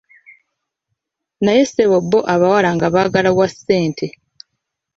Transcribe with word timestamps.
Naye 1.43 1.63
ssebo 1.67 1.97
bbo 2.03 2.19
abawala 2.33 2.69
nga 2.75 2.87
baagala 2.93 3.29
wa 3.37 3.47
ssente. 3.53 4.07